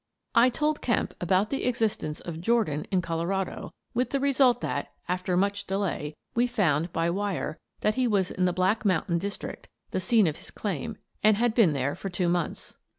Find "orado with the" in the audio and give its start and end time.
3.23-4.19